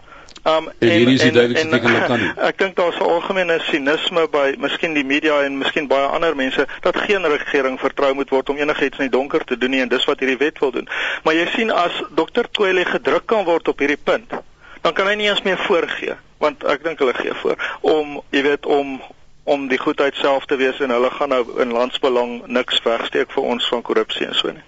[0.42, 2.30] Um en hierdie is die duidelikste teken wat kan nie.
[2.48, 6.66] Ek dink daar's 'n algemene sinisme by miskien die media en miskien baie ander mense
[6.82, 9.92] dat geen regering vertrou moet word om enigiets in die donker te doen nie en
[9.92, 10.88] dis wat hierdie wet wil doen.
[11.22, 12.50] Maar jy sien as Dr.
[12.50, 14.34] Twele gedruk kan word op hierdie punt,
[14.82, 17.56] dan kan hy nie eens meer voorgee want ek dink hulle gee voor
[17.86, 18.96] om jy weet om
[19.44, 23.48] om die goedheid self te wees en hulle gaan nou in landsbelang niks wegsteek vir
[23.54, 24.66] ons van korrupsie en so nie.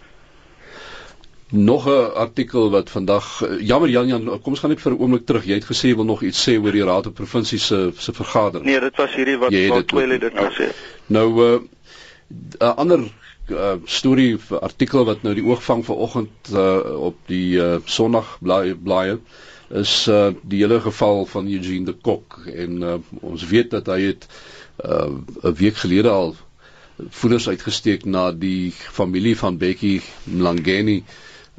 [1.55, 5.27] Nog 'n artikel wat vandag jammer Jan Jan kom ons gaan net vir 'n oomblik
[5.27, 5.45] terug.
[5.45, 8.13] Jy het gesê jy wil nog iets sê oor die Raad van Provinsie se se
[8.13, 8.67] vergadering.
[8.67, 10.73] Nee, dit was hierdie wat wat Twele dit nou sê.
[11.07, 11.69] Nou 'n
[12.61, 13.01] uh, ander
[13.51, 19.19] uh, storie artikel wat nou die oog vang vanoggend uh, op die uh, Sondag blaaie
[19.69, 24.01] is uh, die hele geval van Eugene de Kok en uh, ons weet dat hy
[24.01, 25.11] het uh, uh
[25.43, 26.35] 'n week gelede al
[27.11, 31.03] voeders uitgesteek na die familie van Becky Mlangeni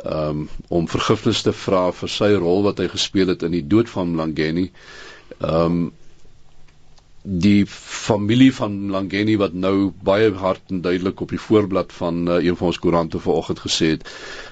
[0.03, 3.89] um om vergifnis te vra vir sy rol wat hy gespeel het in die dood
[3.89, 4.71] van Mlangeni.
[5.39, 5.93] Um
[7.25, 12.37] die familie van Mlangeni wat nou baie hard en duidelik op die voorblad van uh,
[12.37, 14.05] een van ons koerante vanoggend gesê het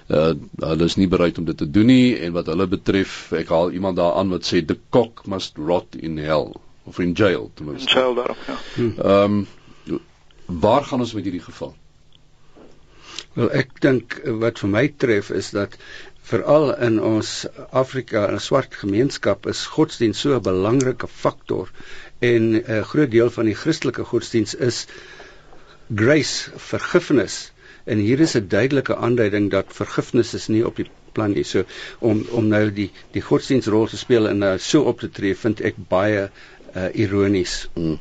[0.10, 3.54] uh hulle is nie bereid om dit te doen nie en wat hulle betref ek
[3.54, 6.50] haal iemand daaraan wat sê the cock must rot in hell
[6.84, 7.90] of in jail ten minste.
[7.90, 8.58] In jail daarop, ja.
[8.76, 8.92] Hm.
[9.00, 9.46] Ehm
[9.90, 10.00] um,
[10.46, 11.76] waar gaan ons met hierdie geval?
[13.34, 15.78] Wel ek dink wat vir my tref is dat
[16.28, 17.32] veral in ons
[17.72, 21.72] Afrika en swart gemeenskap is godsdienst so 'n belangrike faktor
[22.20, 24.86] en 'n groot deel van die Christelike godsdienst is
[25.96, 27.52] grace, vergifnis.
[27.84, 31.44] En hier is 'n duidelike aanduiding dat vergifnis is nie op die plan nie.
[31.44, 31.64] So
[32.00, 35.62] om om nou die die godsdienstrol te speel en nou so op te tree vind
[35.62, 36.30] ek baie
[36.76, 37.70] uh, ironies.
[37.74, 38.00] Mm.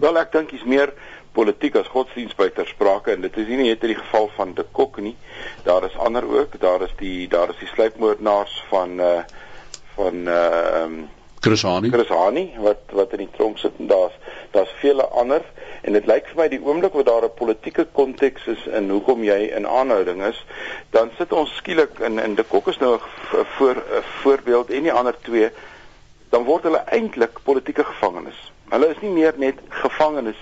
[0.00, 0.92] Wel ek dink is meer
[1.32, 4.52] politiek as godsdienst by ter sprake en dit is nie net in die geval van
[4.54, 5.16] de Kok nie.
[5.64, 6.60] Daar is ander ook.
[6.60, 9.16] Daar is die daar is die sluipmoordenaars van uh
[9.96, 10.96] van uh um
[11.42, 11.90] Krishani.
[11.90, 14.14] Krishani wat wat in die tronk sit en daar's
[14.52, 15.42] daar's vele ander
[15.82, 19.24] en dit lyk vir my die oomblik wat daar 'n politieke konteks is in hoekom
[19.24, 20.44] jy in aanhouding is,
[20.90, 23.82] dan sit ons skielik in in de Kok is nou 'n voor
[24.22, 25.50] voorbeeld en die ander twee
[26.32, 28.38] dan word hulle eintlik politieke gevangenes.
[28.72, 30.38] Hulle is nie meer net gevangenes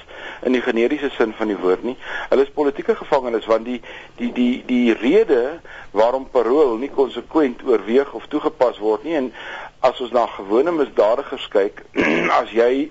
[0.46, 1.96] in die generiese sin van die woord nie.
[2.30, 3.80] Hulle is politieke gevangenes want die
[4.20, 5.58] die die die rede
[5.90, 9.32] waarom parol nie konsekwent oorweeg of toegepas word nie en
[9.82, 11.82] as ons na gewone misdadigers kyk,
[12.40, 12.90] as jy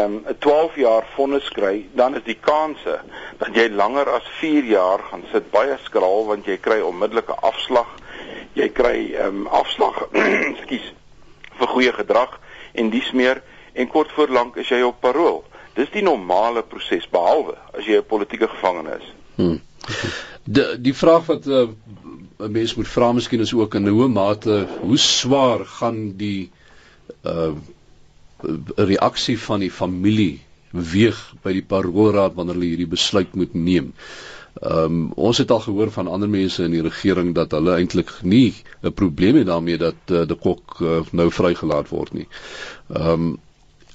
[0.00, 3.00] 'n um, 12 jaar vonnis kry, dan is die kanse
[3.38, 7.90] dat jy langer as 4 jaar gaan sit baie skraal want jy kry onmiddellike afslag
[8.54, 10.00] jy kry ehm um, afslag,
[10.50, 10.90] ekskuus,
[11.60, 12.36] vir goeie gedrag
[12.72, 13.42] en dies meer
[13.72, 15.42] en kort voor lank is jy op parol.
[15.78, 19.12] Dis die normale proses behalwe as jy 'n politieke gevangene is.
[19.36, 19.60] Hmm.
[20.44, 21.68] Die die vraag wat uh,
[22.40, 26.50] 'n mens moet vra miskien is ook in 'n hoë mate hoe swaar gaan die
[27.24, 27.52] uh
[28.76, 30.40] reaksie van die familie
[30.72, 33.92] weeg by die paroolraad wanneer hulle hierdie besluit moet neem.
[34.54, 38.10] Ehm um, ons het al gehoor van ander mense in die regering dat hulle eintlik
[38.22, 42.28] nie 'n probleem het daarmee dat uh, die kok uh, nou vrygelaat word nie.
[42.88, 43.38] Ehm um,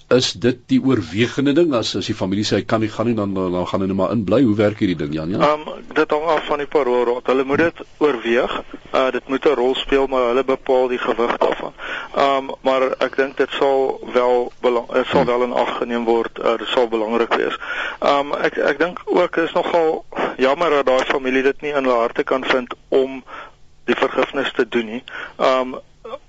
[0.07, 1.73] is dit die oorwegende ding?
[1.73, 4.11] As as die familie sê hy kan nie gaan nie dan dan gaan hulle maar
[4.11, 5.39] in bly hoe werk hierdie ding Jan ja?
[5.39, 8.63] Ehm um, dit hang af van die paroolraad hulle moet dit oorweeg.
[8.93, 11.73] Uh, dit moet 'n rol speel maar hulle bepaal die gewig daarvan.
[12.15, 16.05] Ehm um, maar ek dink dit sal wel belang dit sal wel in ag geneem
[16.05, 16.39] word.
[16.39, 17.57] Uh, dit sal belangrik wees.
[17.99, 20.05] Ehm um, ek ek dink ook is nogal
[20.37, 23.23] jammer dat daai familie dit nie in hulle harte kan vind om
[23.85, 25.03] die vergifnis te doen nie
[25.37, 25.75] um,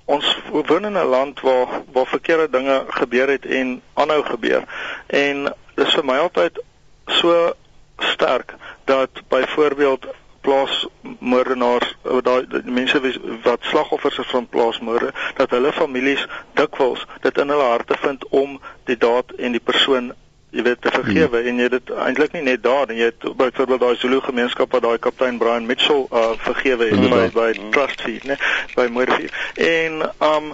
[0.05, 4.63] ons woon in 'n land waar waar verkeerde dinge gebeur het en aanhou gebeur.
[5.07, 6.63] En dis vir my altyd
[7.07, 7.53] so
[7.99, 10.07] sterk dat byvoorbeeld
[10.41, 13.01] plaasmoordenaars daai mense
[13.43, 18.61] wat slagoffers is van plaasmoorde dat hulle families dikwels dit in hulle harte vind om
[18.85, 20.13] die daad en die persoon
[20.57, 21.49] jy weet te vergewe hmm.
[21.51, 24.85] en jy dit eintlik nie net daar en jy het byvoorbeeld daai Zulu gemeenskap wat
[24.87, 27.13] daai kaptein Brian Mitchell uh, vergewe het hmm.
[27.13, 27.71] by by hmm.
[27.77, 28.39] Trust Fee, né,
[28.75, 29.31] by Moorfee.
[29.61, 30.53] En um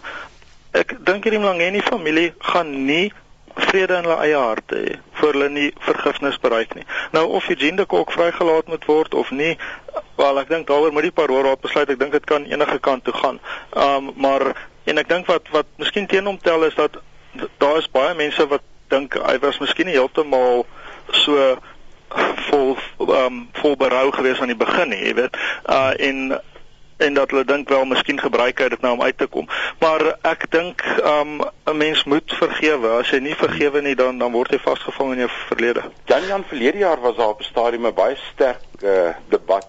[0.77, 3.12] ek dink hierdie Mlangeni familie gaan nie
[3.55, 6.87] vrede in hulle eie harte hê voor hulle nie vergifnis bereik nie.
[7.12, 9.53] Nou of Eugene de Kok vrygelaat moet word of nie,
[10.17, 11.93] wel ek dink daaroor moet die paroolraad besluit.
[11.93, 13.41] Ek dink dit kan enige kant toe gaan.
[13.77, 14.49] Um maar
[14.88, 16.99] en ek dink wat wat miskien teen hom tel is dat
[17.62, 20.67] daar is baie mense wat dink hy was miskien nie heeltemal
[21.25, 21.57] so
[22.49, 22.77] vol
[23.09, 25.37] um vol berou gewees aan die begin nie, jy weet.
[25.67, 26.41] Uh en
[27.03, 29.49] en dat hulle dink wel miskien gebruik hy dit nou om uit te kom.
[29.83, 32.99] Maar ek dink um 'n mens moet vergewe.
[33.01, 35.83] As jy nie vergewe nie dan dan word jy vasgevang in jou verlede.
[36.07, 39.69] Jan Jan verlede jaar was daar op 'n stadium 'n baie sterk uh, debat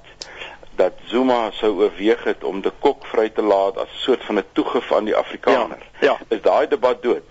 [0.75, 4.37] dat Zuma sou oorweeg het om de kok vry te laat as 'n soort van
[4.37, 5.81] 'n toegif aan die Afrikaner.
[5.99, 6.17] Ja, ja.
[6.27, 7.23] Is daai debat dood?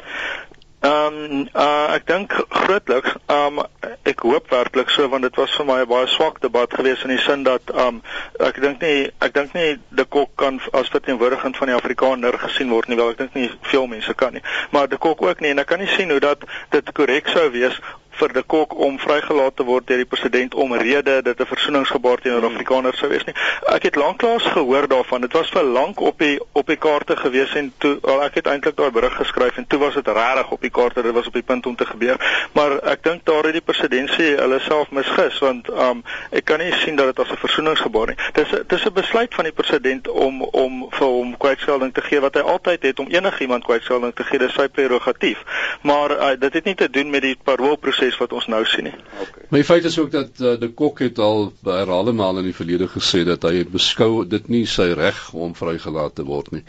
[0.82, 3.66] Ehm um, uh, ek dink grootliks ehm um,
[4.02, 7.12] ek hoop werklik so want dit was vir my 'n baie swak debat geweest in
[7.14, 8.00] die sin dat ehm um,
[8.48, 12.74] ek dink nie ek dink nie die kok kan as verteenwoordigend van die Afrikaner gesien
[12.74, 14.42] word nie wel ek dink nie veel mense kan nie.
[14.74, 16.42] Maar die kok ook nie en ek kan nie sien hoe dat
[16.74, 17.78] dit korrek sou wees
[18.20, 22.42] vir die kok om vrygelaat te word deur die president omrede dit 'n versoeningsgebaar teenoor
[22.42, 22.52] hmm.
[22.52, 23.34] Afrikaners sou wees nie.
[23.66, 25.20] Ek het lanklaas gehoor daarvan.
[25.20, 28.46] Dit was vir lank op die op die kaarte gewees en toe al ek het
[28.46, 31.02] eintlik daai berig geskryf en toe was dit regtig op die kaarte.
[31.02, 32.16] Dit was op die punt om te gebeur.
[32.52, 36.72] Maar ek dink daar het die presidentsie hulle self misgis want um ek kan nie
[36.84, 38.16] sien dat dit as 'n versoeningsgebaar nie.
[38.32, 42.34] Dis dis 'n besluit van die president om om vir hom kwytskelding te gee wat
[42.34, 44.38] hy altyd het om enigiemand kwytskelding te gee.
[44.38, 45.38] Dis sy prerogatief.
[45.82, 48.88] Maar uh, dit het nie te doen met die paroolproses proses wat ons nou sien
[48.88, 48.94] nie.
[49.22, 49.44] Okay.
[49.48, 52.56] Maar die feit is ook dat uh, de Kok het al herhaalde male in die
[52.56, 56.64] verlede gesê dat hy beskou dit nie sy reg om vrygelaat te word nie.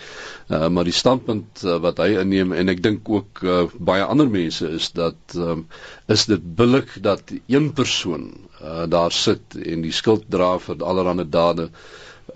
[0.50, 4.30] Uh, maar die standpunt uh, wat hy inneem en ek dink ook uh, baie ander
[4.30, 5.66] mense is dat um,
[6.08, 8.30] is dit billik dat een persoon
[8.62, 11.70] uh, daar sit en die skuld dra vir allerlei dade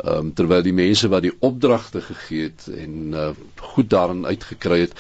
[0.03, 3.29] um, terwyl die mense wat die opdragte gegee het en uh,
[3.73, 4.97] goed daarin uitgekry het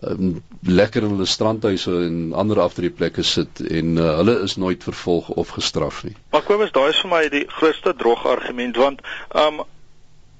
[0.00, 5.28] um, lekker in hulle strandhuise en ander aftreeplekke sit en uh, hulle is nooit vervolg
[5.28, 6.16] of gestraf nie.
[6.30, 9.00] Maar Kobus, daai is vir my die grootste drog argument want
[9.34, 9.62] um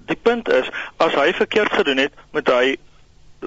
[0.06, 0.68] die punt is
[1.02, 2.76] as hy verkeerd gedoen het, moet hy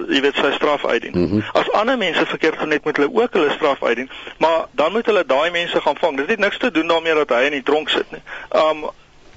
[0.00, 1.16] jy weet sy straf uitdien.
[1.16, 1.44] Mm -hmm.
[1.52, 5.06] As ander mense verkeerd gedoen het, moet hulle ook hulle straf uitdien, maar dan moet
[5.06, 6.16] hulle daai mense gaan vang.
[6.16, 8.22] Dit het niks te doen daarmee dat hy in die tronk sit nie.
[8.52, 8.90] Um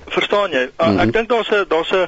[0.05, 0.69] verstaan jy?
[0.77, 0.99] Uh, mm -hmm.
[0.99, 2.07] Ek dink daar's 'n daar's 'n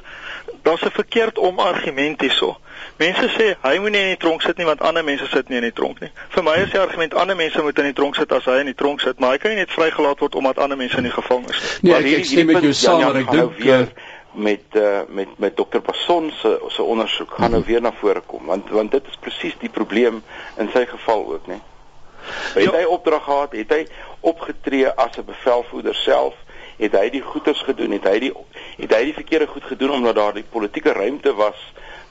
[0.66, 2.58] daar's 'n verkeerd omargument hierso.
[2.98, 5.58] Mense sê hy moet nie in die tronk sit nie want ander mense sit nie
[5.58, 6.12] in die tronk nie.
[6.30, 8.72] Vir my is die argument ander mense moet in die tronk sit as hy in
[8.72, 11.14] die tronk sit, maar hy kan nie net vrygelaat word omdat ander mense in die
[11.14, 11.92] gevangenis is nie.
[11.92, 13.88] Nee, ek, ek stem met jou saam, maar ek dink weer
[14.36, 18.46] met uh, met met dokter Passon se se ondersoek gaan nou weer na vore kom
[18.46, 20.24] want want dit is presies die probleem
[20.58, 21.62] in sy geval ook, né?
[22.54, 22.72] Het ja.
[22.72, 23.86] hy opdrag gehad, het hy
[24.20, 26.34] opgetree as 'n bevelvoerder self?
[26.78, 27.92] Het hy die goeders gedoen?
[27.92, 28.34] Het hy die
[28.78, 31.60] het hy die verkeerde goed gedoen omdat daar die politieke ruimte was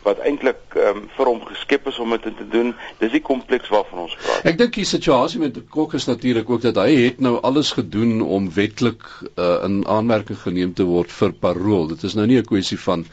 [0.05, 2.75] wat eintlik um, vir hom geskep is om dit te doen.
[3.01, 4.45] Dis die kompleks waarvan ons praat.
[4.53, 8.21] Ek dink die situasie met Kok is natuurlik ook dat hy het nou alles gedoen
[8.23, 11.89] om wetlik uh, in aanmerking geneem te word vir parol.
[11.95, 13.07] Dit is nou nie 'n kwessie van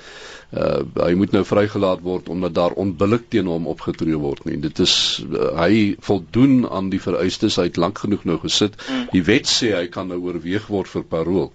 [0.51, 4.59] uh, hy moet nou vrygelaat word omdat daar onbillik teen hom opgetree word nie.
[4.59, 7.55] Dit is uh, hy voldoen aan die vereistes.
[7.55, 8.75] Hy het lank genoeg nou gesit.
[8.89, 9.07] Mm.
[9.15, 11.51] Die wet sê hy kan nou oorweeg word vir parol.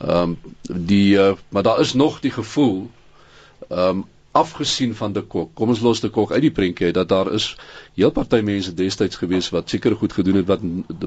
[0.00, 2.88] Ehm um, die uh, maar daar is nog die gevoel
[3.68, 5.50] ehm um, afgesien van die kok.
[5.54, 7.50] Kom ons los die kok uit die prentjie dat daar is
[7.98, 10.62] heel party mense destyds gewees wat seker goed gedoen het wat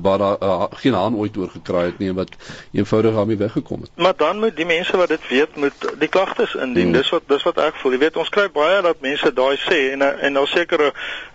[0.05, 2.35] waar daar uh, geen haan ooit oor gekraai het nie en wat
[2.71, 3.91] eenvoudig daarmee weggekom het.
[3.95, 6.91] Maar dan moet die mense wat dit weet moet die klagtes indien.
[6.91, 6.99] Hmm.
[6.99, 7.97] Dis wat dis wat ek voel.
[7.97, 10.93] Jy weet ons kry baie dat mense daai sê en en nou sekere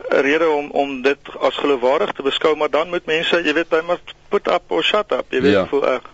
[0.09, 3.83] rede om om dit as geloofwaardig te beskou, maar dan moet mense, jy weet, hy
[3.87, 5.27] moet put up or shut up.
[5.31, 5.67] Jy weet ja.
[5.67, 6.09] voel ek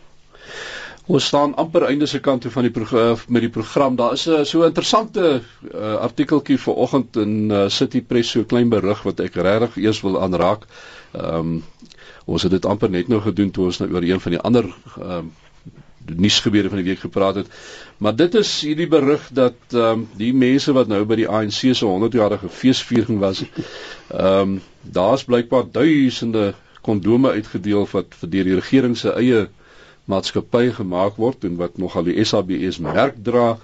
[1.07, 3.97] Ons staan amper einde se kant toe van die eh, met die program.
[3.97, 5.41] Daar is 'n uh, so 'n interessante
[5.75, 10.21] uh, artikeltjie vanoggend in uh, City Press so klein berig wat ek regtig eers wil
[10.23, 10.67] aanraak.
[11.13, 11.65] Ehm um,
[12.25, 14.65] ons het dit amper net nou gedoen toe ons nou oor een van die ander
[14.65, 15.33] ehm um,
[16.17, 17.47] nuusgebeure van die week gepraat het.
[17.99, 21.61] Maar dit is hierdie berig dat ehm um, die mense wat nou by die ANC
[21.75, 23.45] se 100-jarige feesviering was,
[24.11, 29.47] ehm um, daar's blykbaar duisende kondome uitgedeel wat vir die regering se eie
[30.11, 33.57] maatskappy gemaak word en wat nogal die SABS merk dra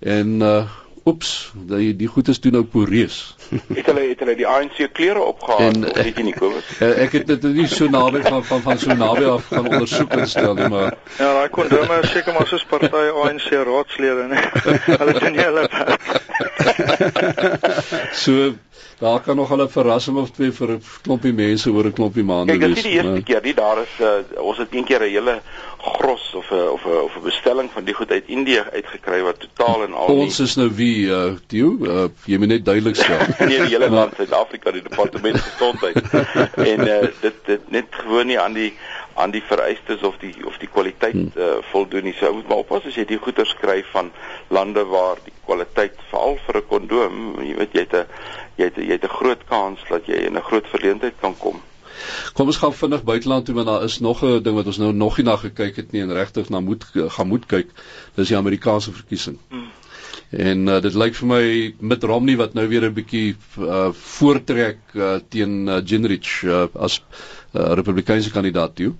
[0.00, 0.64] en uh
[1.04, 3.16] oeps, die die goed is toe nou poreus.
[3.76, 6.70] het hulle het hulle die ANC klere opgehaal, weet jy nie Kobus?
[6.78, 10.16] Uh, ek het dit nie so naby van van van so naby af gaan ondersoek
[10.16, 14.44] en stel nie, maar ja, daai kondome is seker maar soos party ANC raadslede, nee.
[14.86, 15.68] hulle doen nie hulle
[18.24, 18.54] So
[19.04, 22.52] daar kan nog 'n verrassing of twee vir 'n klompie mense oor 'n klompie maande
[22.52, 22.60] wees.
[22.60, 23.22] Kyk, dit is die eerste maar...
[23.22, 25.40] keer, die daar is uh, ons het een keer 'n hele
[25.78, 29.40] gros of 'n of 'n of 'n bestelling van die goed uit Indië uitgekry wat
[29.40, 33.16] totaal en al Ons is nou wie uh Theo, uh, jy moet net duidelik sê.
[33.46, 35.96] nee, die hele land Suid-Afrika, die departement gesondheid.
[36.72, 38.72] en uh dit dit net gewoon nie aan die
[39.14, 42.14] aan die vereistes of die of die kwaliteit uh, voldoen nie.
[42.18, 44.10] So moet maar oppas as jy die goeder skryf van
[44.48, 48.06] lande waar die kwaliteit veral vir 'n kondoom, jy weet jy het 'n
[48.56, 51.62] jy het jy het 'n groot kans dat jy in 'n groot verleentheid kan kom.
[52.34, 54.92] Kom ons gaan vinnig buiteland toe want daar is nog 'n ding wat ons nou
[54.92, 57.70] nog nie na gekyk het nie en regtig na moet gaan moet kyk.
[58.14, 59.38] Dis die Amerikaanse verkiesing.
[59.48, 59.70] Hmm.
[60.30, 64.78] En uh, dit lyk vir my met Romney wat nou weer 'n bietjie uh, voortrek
[64.94, 67.02] uh, teen uh, Gingrich uh, as
[67.52, 68.94] uh, Republikeinse kandidaat toe.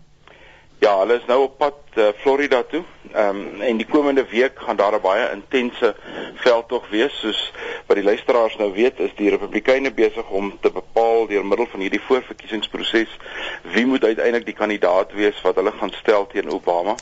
[0.84, 2.82] Ja, hulle is nou op pad uh, Florida toe.
[3.12, 5.94] Ehm um, en die komende week gaan daar 'n baie intense
[6.34, 7.52] veldtog wees soos
[7.86, 11.80] wat die luisteraars nou weet, is die Republikeine besig om te bepaal deur middel van
[11.80, 13.16] hierdie voorverkiesingsproses
[13.62, 16.94] wie moet uiteindelik die kandidaat wees wat hulle gaan stel teen Obama.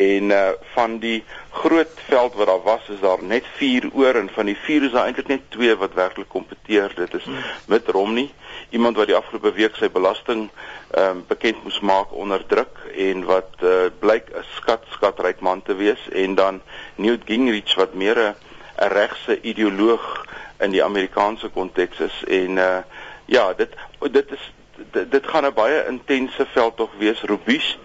[0.00, 4.30] En uh van die groot veld wat daar was, is daar net 4 oor en
[4.32, 6.92] van die 4 is daar eintlik net 2 wat werklik kompeteer.
[6.96, 7.26] Dit is
[7.66, 8.30] Mitt Romney,
[8.70, 10.48] iemand wat die afgelope week sy belasting
[10.90, 15.62] ehm um, bekend moes maak onder druk en wat uh, blyk 'n skat skatryk man
[15.62, 16.62] te wees en dan
[16.96, 18.34] Newt Gingrich wat meer 'n
[18.80, 20.24] 'n regse ideoloog
[20.60, 22.78] in die Amerikaanse konteks is en uh
[23.26, 23.74] ja, dit
[24.10, 24.52] dit is
[24.90, 27.78] dit, dit gaan 'n baie intense veld tog wees, robuust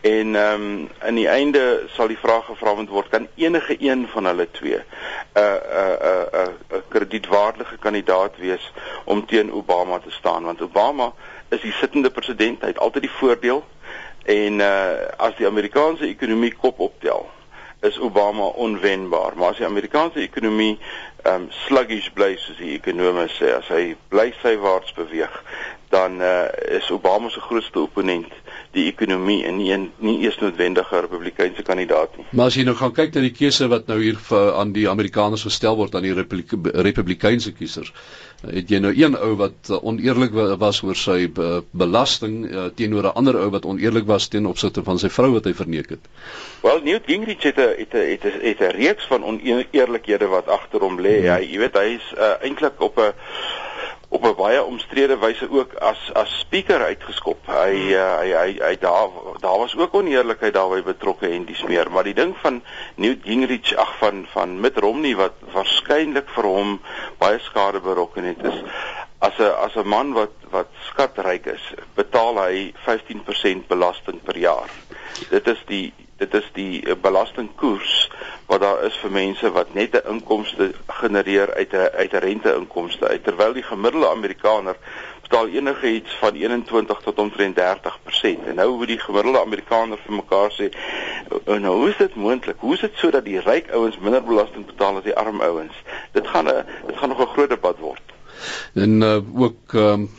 [0.00, 4.24] en ehm um, in die einde sal die vraag gevra word kan enige een van
[4.24, 4.82] hulle twee 'n
[5.38, 8.72] 'n 'n 'n kredietwaardige kandidaat wees
[9.04, 10.44] om teen Obama te staan?
[10.44, 11.12] Want Obama
[11.48, 13.64] is die sittende president, hy het altyd die voordeel
[14.24, 17.30] en uh as die Amerikaanse ekonomie kop optel
[17.82, 19.36] is Obama onwenbaar.
[19.36, 20.78] Maar as die Amerikaanse ekonomie
[21.26, 25.34] um sluggish bly soos die ekonome sê as hy bly sywaarts beweeg
[25.94, 28.32] dan uh, is Obama se grootste opponent
[28.72, 32.26] die ekonomie en nie nie eers noodwendige republikeinse kandidaat nie.
[32.30, 34.88] Maar as jy nou gaan kyk na die keuse wat nou hier vir, aan die
[34.88, 37.92] Amerikaners gestel word aan die republike, republikeinse kiesers,
[38.42, 43.10] het jy nou een ou wat uh, oneerlik was oor sy uh, belasting uh, teenoor
[43.10, 46.08] 'n ander ou wat oneerlik was teen opsigte van sy vrou wat hy verneek het.
[46.62, 50.48] Wel Newt Gingrich het 'n het 'n het 'n het 'n reeks van oneerlikhede wat
[50.48, 51.18] agter hom lê.
[51.20, 51.36] Hmm.
[51.36, 53.12] Hy jy weet hy is uh, eintlik op 'n
[54.12, 57.46] op 'n baie omstrede wyse ook as as speaker uitgeskop.
[57.46, 57.92] Hy hmm.
[57.96, 59.08] uh, hy hy hy daar
[59.40, 62.62] daar was ook oneerlikheid daarbey betrokke en dis meer, maar die ding van
[62.94, 66.80] Newt Gingrich ag van van Mitt Romney wat waarskynlik vir hom
[67.18, 68.60] baie skade berokken het is
[69.18, 74.70] as 'n as 'n man wat wat skatryk is, betaal hy 15% belasting per jaar.
[75.30, 78.10] Dit is die dit is die eh, belastingkoers
[78.46, 83.08] wat daar is vir mense wat net 'n inkomste genereer uit 'n uit 'n rente-inkomste
[83.08, 84.76] uit terwyl die gemiddelde Amerikaner
[85.32, 88.46] betaal enige iets van 21 tot omtrent 30%.
[88.46, 90.68] En nou hoe die gemiddelde Amerikaner vir mekaar sê,
[91.44, 92.56] nou hoe is dit moontlik?
[92.58, 95.72] Hoe is dit sodat die ryk ouens minder belasting betaal as die arm ouens?
[96.12, 98.02] Dit gaan 'n dit gaan nog 'n groot debat word.
[98.74, 100.10] En uh, ook ehm um,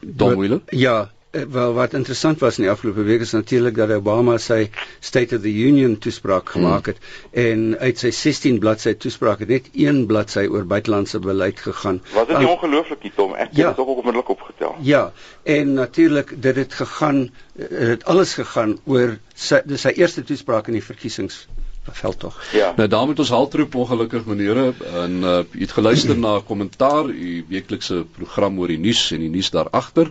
[0.00, 0.60] Don Wheeler?
[0.66, 5.36] Ja, wel wat interessant was in die afgelope week is natuurlik dat Obama sy State
[5.36, 6.62] of the Union toespraak hmm.
[6.62, 7.42] gemaak het hmm.
[7.42, 12.00] en uit sy 16 bladsy toespraak het net een bladsy oor buitelandse beleid gegaan.
[12.14, 13.36] Was dit nie ongelooflik nie Tom?
[13.36, 14.74] Ek het ja, dit ook onmiddellik opgetel.
[14.80, 15.12] Ja,
[15.44, 17.28] en natuurlik dit het gegaan
[17.58, 21.46] dit alles gegaan oor sy dis sy eerste toespraak in die verkiesings
[21.92, 22.36] veldtog.
[22.52, 22.72] Ja.
[22.76, 27.08] Nou daar moet ons haltroep ongelukkig meneere en uh, u het geluister na 'n kommentaar
[27.08, 30.10] u weeklikse program oor die nuus en die nuus daar agter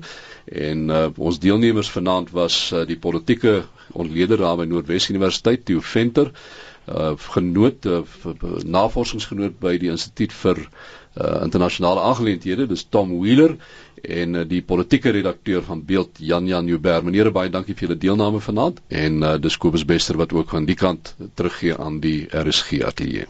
[0.52, 5.82] en uh, ons deelnemers vanaand was uh, die politieke ontleder daar by Noordwes Universiteit Theo
[5.82, 6.32] Venter
[6.88, 8.02] uh, genoot uh,
[8.64, 13.58] navorsingsgenoot by die instituut vir uh, internasionale aangeleenthede dis Tom Wheeler
[14.04, 17.04] en uh, die politieke redakteur van Beeld Jan Jan Joubert.
[17.04, 20.70] Meneere baie dankie vir julle deelname vanaand en uh, dis Kobus Bester wat ook van
[20.70, 23.28] die kant teruggee aan die RSG ateljee.